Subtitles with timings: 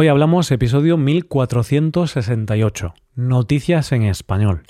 [0.00, 4.62] Hoy hablamos episodio 1468, Noticias en Español.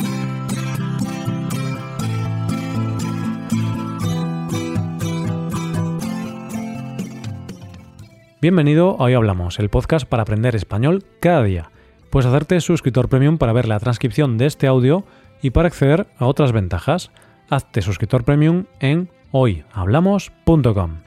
[8.43, 11.71] Bienvenido a Hoy Hablamos, el podcast para aprender español cada día.
[12.11, 15.05] Puedes hacerte suscriptor premium para ver la transcripción de este audio
[15.43, 17.13] y para acceder a otras ventajas.
[17.49, 21.03] Hazte suscriptor premium en hoyhablamos.com.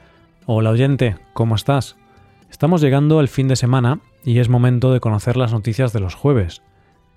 [0.46, 1.98] Hola oyente, ¿cómo estás?
[2.54, 6.14] Estamos llegando al fin de semana y es momento de conocer las noticias de los
[6.14, 6.62] jueves.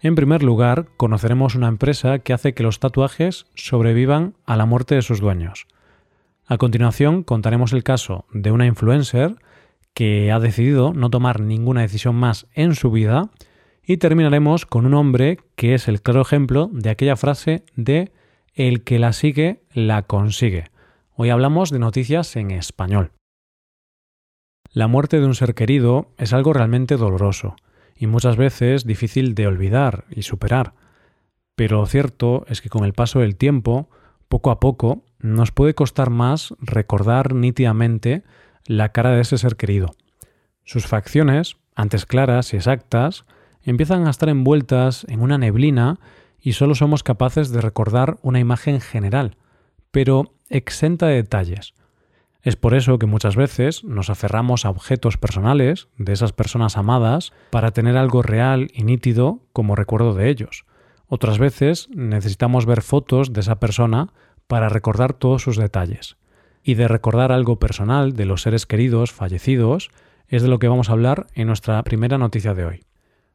[0.00, 4.94] En primer lugar, conoceremos una empresa que hace que los tatuajes sobrevivan a la muerte
[4.94, 5.66] de sus dueños.
[6.46, 9.36] A continuación, contaremos el caso de una influencer
[9.92, 13.28] que ha decidido no tomar ninguna decisión más en su vida
[13.84, 18.10] y terminaremos con un hombre que es el claro ejemplo de aquella frase de
[18.54, 20.70] el que la sigue, la consigue.
[21.14, 23.12] Hoy hablamos de noticias en español.
[24.76, 27.56] La muerte de un ser querido es algo realmente doloroso
[27.96, 30.74] y muchas veces difícil de olvidar y superar.
[31.54, 33.88] Pero lo cierto es que con el paso del tiempo,
[34.28, 38.22] poco a poco, nos puede costar más recordar nítidamente
[38.66, 39.94] la cara de ese ser querido.
[40.62, 43.24] Sus facciones, antes claras y exactas,
[43.62, 46.00] empiezan a estar envueltas en una neblina
[46.38, 49.38] y solo somos capaces de recordar una imagen general,
[49.90, 51.72] pero exenta de detalles.
[52.46, 57.32] Es por eso que muchas veces nos aferramos a objetos personales de esas personas amadas
[57.50, 60.64] para tener algo real y nítido como recuerdo de ellos.
[61.08, 64.12] Otras veces necesitamos ver fotos de esa persona
[64.46, 66.18] para recordar todos sus detalles
[66.62, 69.90] y de recordar algo personal de los seres queridos fallecidos
[70.28, 72.84] es de lo que vamos a hablar en nuestra primera noticia de hoy.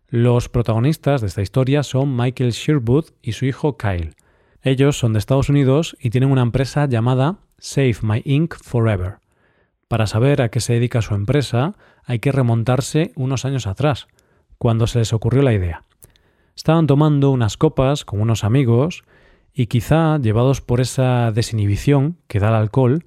[0.07, 4.15] Los protagonistas de esta historia son Michael Sherwood y su hijo Kyle.
[4.63, 9.15] Ellos son de Estados Unidos y tienen una empresa llamada Save My Ink Forever.
[9.87, 11.73] Para saber a qué se dedica su empresa
[12.03, 14.07] hay que remontarse unos años atrás,
[14.59, 15.83] cuando se les ocurrió la idea.
[16.55, 19.03] Estaban tomando unas copas con unos amigos
[19.51, 23.05] y quizá, llevados por esa desinhibición que da el alcohol,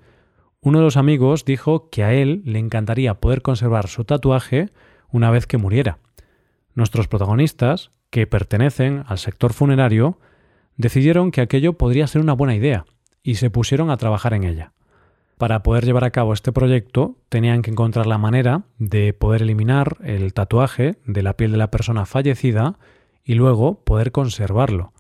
[0.61, 4.71] uno de los amigos dijo que a él le encantaría poder conservar su tatuaje
[5.09, 5.99] una vez que muriera.
[6.75, 10.19] Nuestros protagonistas, que pertenecen al sector funerario,
[10.77, 12.85] decidieron que aquello podría ser una buena idea
[13.23, 14.73] y se pusieron a trabajar en ella.
[15.39, 19.97] Para poder llevar a cabo este proyecto tenían que encontrar la manera de poder eliminar
[20.05, 22.79] el tatuaje de la piel de la persona fallecida
[23.25, 24.93] y luego poder conservarlo.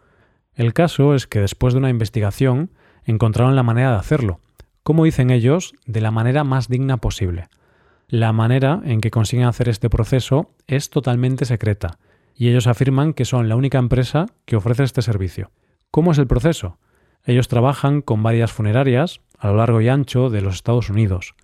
[0.54, 2.70] El caso es que después de una investigación
[3.04, 4.40] encontraron la manera de hacerlo,
[4.82, 7.48] como dicen ellos, de la manera más digna posible.
[8.08, 11.98] La manera en que consiguen hacer este proceso es totalmente secreta,
[12.36, 15.50] y ellos afirman que son la única empresa que ofrece este servicio.
[15.94, 16.76] ¿Cómo es el proceso?
[17.22, 21.36] Ellos trabajan con varias funerarias a lo largo y ancho de los Estados Unidos.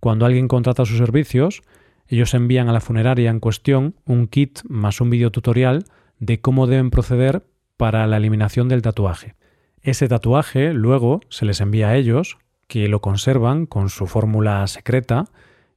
[0.00, 1.62] Cuando alguien contrata sus servicios,
[2.08, 5.84] ellos envían a la funeraria en cuestión un kit más un video tutorial
[6.18, 7.46] de cómo deben proceder
[7.76, 9.36] para la eliminación del tatuaje.
[9.80, 15.26] Ese tatuaje luego se les envía a ellos que lo conservan con su fórmula secreta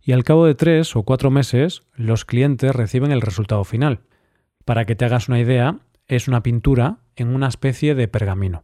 [0.01, 3.99] y al cabo de tres o cuatro meses los clientes reciben el resultado final.
[4.65, 8.63] Para que te hagas una idea, es una pintura en una especie de pergamino.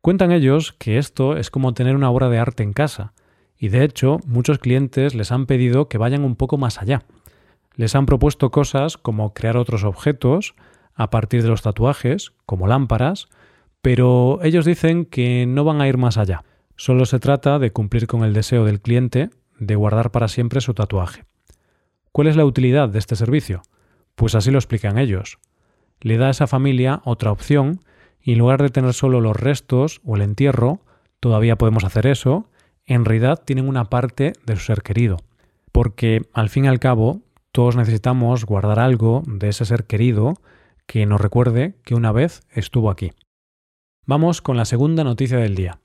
[0.00, 3.12] Cuentan ellos que esto es como tener una obra de arte en casa,
[3.58, 7.02] y de hecho muchos clientes les han pedido que vayan un poco más allá.
[7.74, 10.54] Les han propuesto cosas como crear otros objetos
[10.94, 13.28] a partir de los tatuajes, como lámparas,
[13.82, 16.44] pero ellos dicen que no van a ir más allá.
[16.76, 20.74] Solo se trata de cumplir con el deseo del cliente de guardar para siempre su
[20.74, 21.24] tatuaje.
[22.12, 23.62] ¿Cuál es la utilidad de este servicio?
[24.14, 25.38] Pues así lo explican ellos.
[26.00, 27.80] Le da a esa familia otra opción
[28.22, 30.80] y en lugar de tener solo los restos o el entierro,
[31.20, 32.48] todavía podemos hacer eso,
[32.86, 35.18] en realidad tienen una parte de su ser querido.
[35.72, 37.22] Porque al fin y al cabo,
[37.52, 40.34] todos necesitamos guardar algo de ese ser querido
[40.86, 43.12] que nos recuerde que una vez estuvo aquí.
[44.06, 45.80] Vamos con la segunda noticia del día.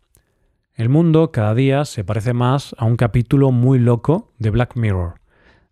[0.75, 5.22] El mundo cada día se parece más a un capítulo muy loco de Black Mirror.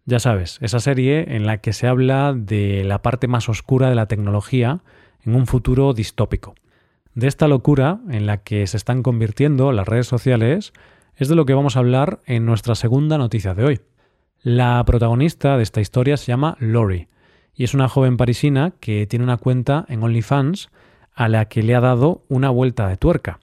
[0.05, 3.95] Ya sabes, esa serie en la que se habla de la parte más oscura de
[3.95, 4.81] la tecnología
[5.23, 6.55] en un futuro distópico.
[7.13, 10.73] De esta locura en la que se están convirtiendo las redes sociales
[11.15, 13.81] es de lo que vamos a hablar en nuestra segunda noticia de hoy.
[14.41, 17.07] La protagonista de esta historia se llama Lori
[17.53, 20.69] y es una joven parisina que tiene una cuenta en OnlyFans
[21.13, 23.39] a la que le ha dado una vuelta de tuerca.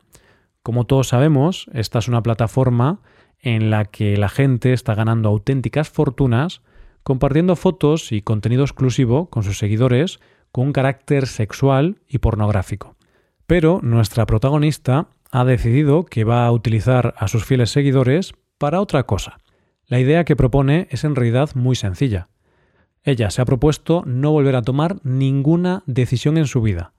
[0.62, 3.00] Como todos sabemos, esta es una plataforma
[3.40, 6.62] en la que la gente está ganando auténticas fortunas
[7.02, 10.20] compartiendo fotos y contenido exclusivo con sus seguidores
[10.52, 12.96] con un carácter sexual y pornográfico.
[13.46, 19.05] Pero nuestra protagonista ha decidido que va a utilizar a sus fieles seguidores para otra
[19.05, 19.38] cosa.
[19.87, 22.29] La idea que propone es en realidad muy sencilla.
[23.02, 26.93] Ella se ha propuesto no volver a tomar ninguna decisión en su vida.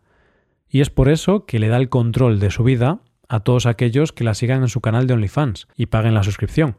[0.67, 4.11] Y es por eso que le da el control de su vida a todos aquellos
[4.11, 6.77] que la sigan en su canal de OnlyFans y paguen la suscripción.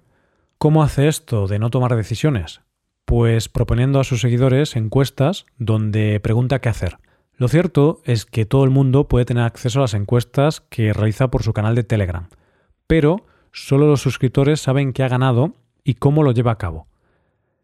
[0.59, 2.61] ¿Cómo hace esto de no tomar decisiones?
[3.07, 6.99] Pues proponiendo a sus seguidores encuestas donde pregunta qué hacer.
[7.37, 11.31] Lo cierto es que todo el mundo puede tener acceso a las encuestas que realiza
[11.31, 12.29] por su canal de Telegram,
[12.87, 16.89] pero solo los suscriptores saben qué ha ganado y cómo lo lleva a cabo.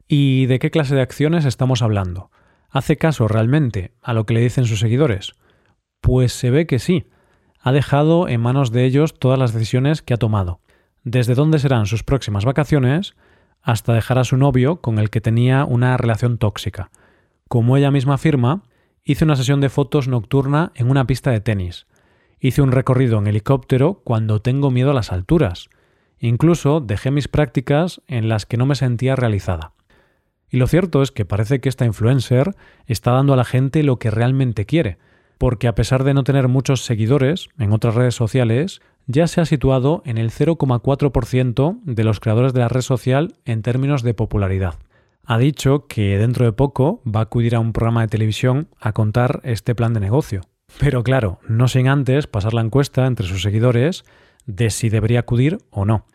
[0.08, 2.30] ¿Y de qué clase de acciones estamos hablando?
[2.70, 5.34] ¿Hace caso realmente a lo que le dicen sus seguidores?
[6.00, 7.06] Pues se ve que sí.
[7.66, 10.60] Ha dejado en manos de ellos todas las decisiones que ha tomado,
[11.02, 13.16] desde dónde serán sus próximas vacaciones
[13.60, 16.92] hasta dejar a su novio con el que tenía una relación tóxica.
[17.48, 18.62] Como ella misma afirma,
[19.02, 21.88] Hice una sesión de fotos nocturna en una pista de tenis.
[22.38, 25.68] Hice un recorrido en helicóptero cuando tengo miedo a las alturas.
[26.20, 29.72] Incluso dejé mis prácticas en las que no me sentía realizada.
[30.50, 32.54] Y lo cierto es que parece que esta influencer
[32.86, 34.98] está dando a la gente lo que realmente quiere,
[35.38, 39.44] porque a pesar de no tener muchos seguidores en otras redes sociales, ya se ha
[39.44, 44.74] situado en el 0,4% de los creadores de la red social en términos de popularidad
[45.26, 48.92] ha dicho que dentro de poco va a acudir a un programa de televisión a
[48.92, 50.42] contar este plan de negocio.
[50.78, 54.04] Pero claro, no sin antes pasar la encuesta entre sus seguidores
[54.46, 56.06] de si debería acudir o no.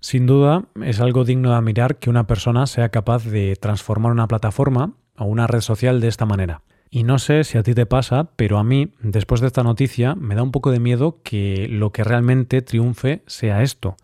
[0.00, 4.28] Sin duda, es algo digno de admirar que una persona sea capaz de transformar una
[4.28, 6.62] plataforma o una red social de esta manera.
[6.90, 10.14] Y no sé si a ti te pasa, pero a mí, después de esta noticia,
[10.14, 13.96] me da un poco de miedo que lo que realmente triunfe sea esto.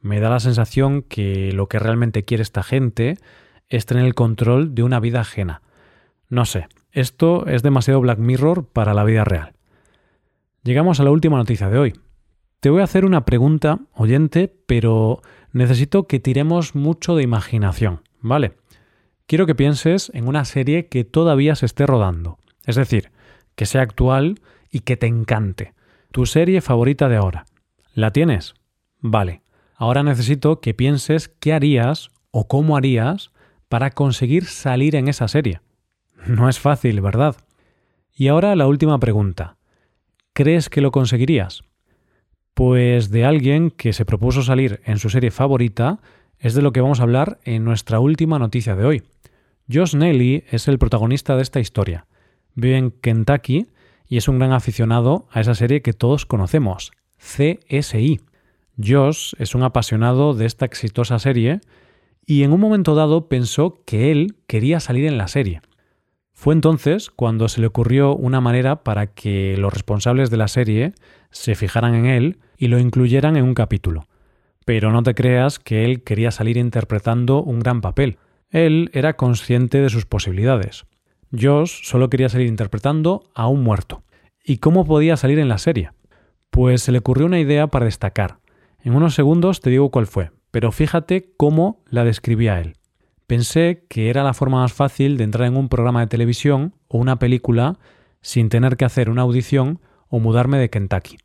[0.00, 3.18] Me da la sensación que lo que realmente quiere esta gente
[3.68, 5.62] es tener el control de una vida ajena.
[6.28, 9.52] No sé, esto es demasiado Black Mirror para la vida real.
[10.62, 11.92] Llegamos a la última noticia de hoy.
[12.60, 15.22] Te voy a hacer una pregunta, oyente, pero
[15.52, 18.54] necesito que tiremos mucho de imaginación, ¿vale?
[19.26, 23.10] Quiero que pienses en una serie que todavía se esté rodando, es decir,
[23.56, 24.40] que sea actual
[24.70, 25.74] y que te encante.
[26.12, 27.44] Tu serie favorita de ahora.
[27.92, 28.54] ¿La tienes?
[29.00, 29.42] Vale.
[29.74, 33.32] Ahora necesito que pienses qué harías o cómo harías
[33.68, 35.60] para conseguir salir en esa serie.
[36.28, 37.34] No es fácil, ¿verdad?
[38.14, 39.56] Y ahora la última pregunta.
[40.34, 41.64] ¿Crees que lo conseguirías?
[42.54, 46.00] Pues de alguien que se propuso salir en su serie favorita
[46.38, 49.02] es de lo que vamos a hablar en nuestra última noticia de hoy.
[49.72, 52.06] Josh Nelly es el protagonista de esta historia.
[52.54, 53.66] Vive en Kentucky
[54.08, 58.20] y es un gran aficionado a esa serie que todos conocemos, CSI.
[58.82, 61.60] Josh es un apasionado de esta exitosa serie
[62.24, 65.62] y en un momento dado pensó que él quería salir en la serie.
[66.32, 70.92] Fue entonces cuando se le ocurrió una manera para que los responsables de la serie
[71.30, 74.06] se fijaran en él y lo incluyeran en un capítulo.
[74.66, 78.18] Pero no te creas que él quería salir interpretando un gran papel.
[78.50, 80.86] Él era consciente de sus posibilidades.
[81.32, 84.02] Josh solo quería salir interpretando a un muerto.
[84.44, 85.92] ¿Y cómo podía salir en la serie?
[86.50, 88.40] Pues se le ocurrió una idea para destacar.
[88.82, 92.74] En unos segundos te digo cuál fue, pero fíjate cómo la describía él.
[93.28, 96.98] Pensé que era la forma más fácil de entrar en un programa de televisión o
[96.98, 97.78] una película
[98.20, 101.18] sin tener que hacer una audición o mudarme de Kentucky.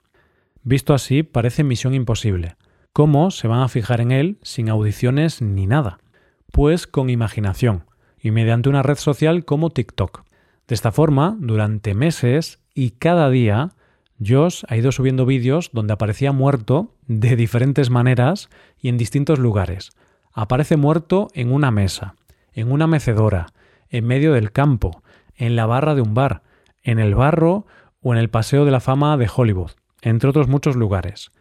[0.61, 2.55] Visto así, parece misión imposible.
[2.93, 5.99] ¿Cómo se van a fijar en él sin audiciones ni nada?
[6.51, 7.85] Pues con imaginación
[8.19, 10.25] y mediante una red social como TikTok.
[10.67, 13.69] De esta forma, durante meses y cada día,
[14.19, 19.91] Josh ha ido subiendo vídeos donde aparecía muerto de diferentes maneras y en distintos lugares.
[20.33, 22.15] Aparece muerto en una mesa,
[22.51, 23.53] en una mecedora,
[23.89, 25.01] en medio del campo,
[25.37, 26.43] en la barra de un bar,
[26.83, 27.65] en el barro
[28.01, 31.31] o en el Paseo de la Fama de Hollywood, entre otros muchos lugares.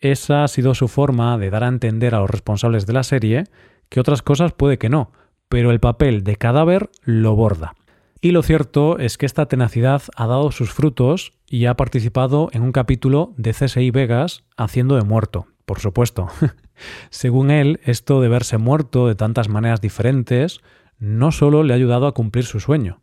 [0.00, 3.44] Esa ha sido su forma de dar a entender a los responsables de la serie
[3.88, 5.10] que otras cosas puede que no,
[5.48, 7.74] pero el papel de cadáver lo borda.
[8.20, 12.62] Y lo cierto es que esta tenacidad ha dado sus frutos y ha participado en
[12.62, 16.28] un capítulo de CSI Vegas haciendo de muerto, por supuesto.
[17.10, 20.60] Según él, esto de verse muerto de tantas maneras diferentes
[20.98, 23.00] no solo le ha ayudado a cumplir su sueño,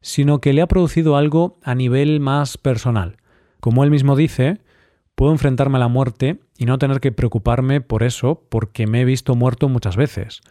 [0.00, 3.16] sino que le ha producido algo a nivel más personal.
[3.60, 4.60] Como él mismo dice,
[5.18, 9.04] puedo enfrentarme a la muerte y no tener que preocuparme por eso porque me he
[9.04, 10.42] visto muerto muchas veces.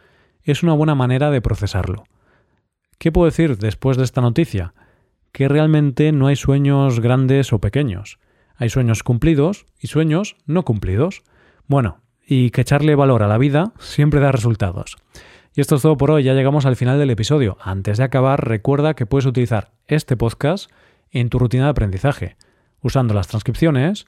[0.43, 2.03] Es una buena manera de procesarlo.
[2.97, 4.73] ¿Qué puedo decir después de esta noticia?
[5.31, 8.19] Que realmente no hay sueños grandes o pequeños.
[8.57, 11.23] Hay sueños cumplidos y sueños no cumplidos.
[11.67, 14.97] Bueno, y que echarle valor a la vida siempre da resultados.
[15.55, 17.57] Y esto es todo por hoy, ya llegamos al final del episodio.
[17.61, 20.69] Antes de acabar, recuerda que puedes utilizar este podcast
[21.09, 22.35] en tu rutina de aprendizaje,
[22.81, 24.07] usando las transcripciones,